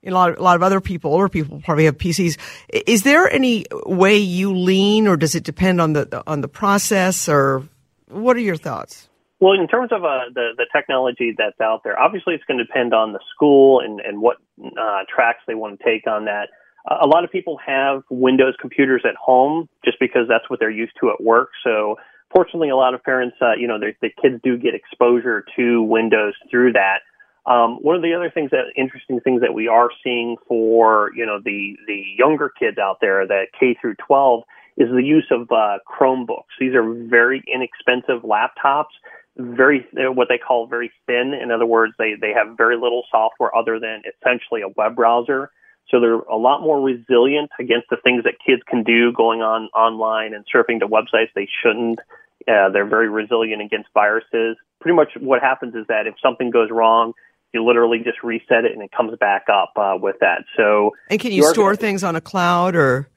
[0.06, 2.38] a lot, of, a lot of other people, older people, probably have PCs.
[2.70, 7.28] Is there any way you lean, or does it depend on the on the process,
[7.28, 7.68] or
[8.08, 9.10] what are your thoughts?
[9.42, 12.66] Well, in terms of uh, the the technology that's out there, obviously it's going to
[12.66, 16.50] depend on the school and and what uh, tracks they want to take on that.
[16.90, 20.94] A lot of people have Windows computers at home just because that's what they're used
[21.02, 21.50] to at work.
[21.64, 21.98] So,
[22.34, 26.34] fortunately, a lot of parents, uh, you know, the kids do get exposure to Windows
[26.50, 27.00] through that.
[27.46, 31.26] Um, one of the other things that interesting things that we are seeing for you
[31.26, 34.44] know the the younger kids out there that K through 12
[34.78, 36.54] is the use of uh, Chromebooks.
[36.60, 38.94] These are very inexpensive laptops
[39.40, 41.34] very what they call very thin.
[41.34, 45.52] In other words, they they have very little software other than essentially a web browser.
[45.90, 49.70] So they're a lot more resilient against the things that kids can do going on
[49.74, 52.00] online and surfing to websites they shouldn't.
[52.48, 54.58] Uh, they're very resilient against viruses.
[54.80, 57.14] Pretty much what happens is that if something goes wrong,
[57.54, 60.46] you literally just reset it and it comes back up uh, with that.
[60.56, 63.10] So and can you store things on a cloud or?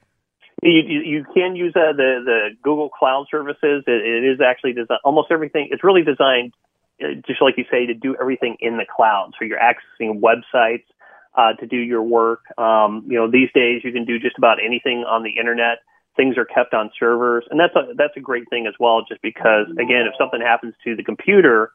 [0.61, 3.83] You, you, you can use uh, the the Google Cloud services.
[3.85, 5.67] It, it is actually designed almost everything.
[5.71, 6.53] It's really designed,
[7.03, 9.33] uh, just like you say, to do everything in the cloud.
[9.37, 10.85] So you're accessing websites
[11.35, 12.41] uh, to do your work.
[12.57, 15.79] Um, you know, these days you can do just about anything on the internet.
[16.15, 19.03] Things are kept on servers, and that's a that's a great thing as well.
[19.07, 21.71] Just because, again, if something happens to the computer,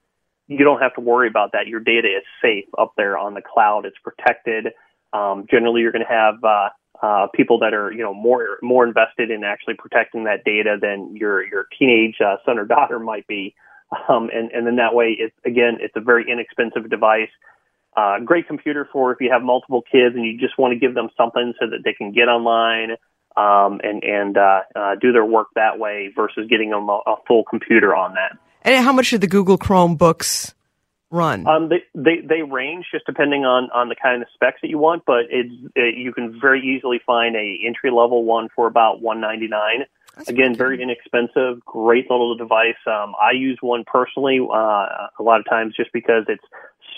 [0.47, 1.67] you don't have to worry about that.
[1.67, 3.85] Your data is safe up there on the cloud.
[3.85, 4.69] It's protected.
[5.13, 6.69] Um, generally, you're going to have uh,
[7.03, 11.17] uh, people that are you know more more invested in actually protecting that data than
[11.17, 13.55] your your teenage uh, son or daughter might be.
[14.09, 17.31] Um, and and then that way, it's again, it's a very inexpensive device.
[17.97, 20.95] Uh, great computer for if you have multiple kids and you just want to give
[20.95, 22.97] them something so that they can get online
[23.37, 27.17] um, and and uh, uh, do their work that way versus getting them a, a
[27.27, 28.39] full computer on that.
[28.63, 30.55] And how much are the Google Chromebooks
[31.11, 31.47] run?
[31.47, 34.79] Um, they, they they range just depending on on the kind of specs that you
[34.79, 39.01] want, but it's it, you can very easily find a entry level one for about
[39.01, 39.85] one ninety nine.
[40.27, 42.75] Again, very inexpensive, great little device.
[42.89, 46.45] Um, I use one personally uh, a lot of times just because it's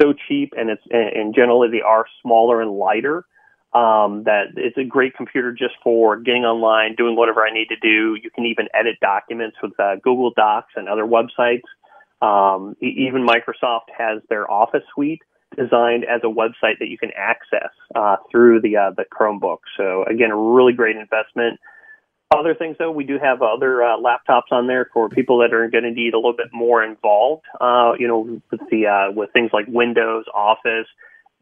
[0.00, 3.26] so cheap and it's and generally they are smaller and lighter.
[3.72, 7.76] Um, that it's a great computer just for getting online, doing whatever I need to
[7.76, 8.16] do.
[8.20, 11.62] You can even edit documents with uh, Google Docs and other websites.
[12.20, 15.22] Um, even Microsoft has their Office suite
[15.56, 19.58] designed as a website that you can access uh, through the uh, the Chromebook.
[19.76, 21.60] So again, a really great investment.
[22.32, 25.68] Other things though, we do have other uh, laptops on there for people that are
[25.68, 27.44] going to need a little bit more involved.
[27.60, 30.86] Uh, you know, with the uh, with things like Windows, Office,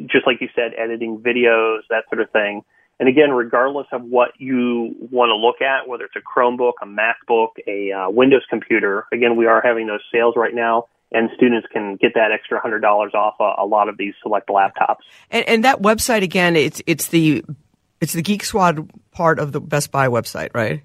[0.06, 2.62] just like you said, editing videos, that sort of thing.
[3.00, 6.86] And again, regardless of what you want to look at, whether it's a Chromebook, a
[6.86, 11.68] MacBook, a uh, Windows computer, again, we are having those sales right now, and students
[11.72, 14.96] can get that extra hundred dollars off a, a, lot of these select laptops.
[15.30, 17.44] And, and, that website again, it's it's the
[18.00, 20.82] it's the Geek Squad part of the Best Buy website, right?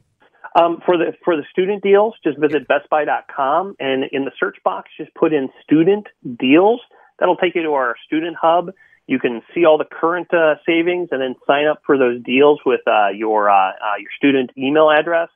[0.55, 4.91] Um, for the for the student deals, just visit bestbuy.com and in the search box,
[4.97, 6.07] just put in student
[6.39, 6.79] deals.
[7.17, 8.71] That'll take you to our student hub
[9.07, 12.59] you can see all the current uh, savings and then sign up for those deals
[12.65, 15.29] with uh, your uh, uh, your student email address.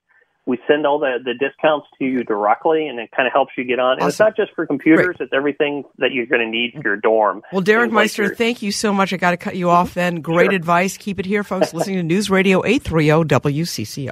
[0.45, 3.65] We send all the, the discounts to you directly, and it kind of helps you
[3.65, 3.99] get on.
[3.99, 5.20] And it's not just for computers; Great.
[5.20, 7.41] it's everything that you're going to need for your dorm.
[7.51, 9.11] Well, Derek Meister, like thank you so much.
[9.11, 9.93] I got to cut you off.
[9.93, 10.55] Then, great sure.
[10.55, 10.95] advice.
[10.95, 11.74] Keep it here, folks.
[11.74, 14.11] listening to News Radio eight three zero WCCO.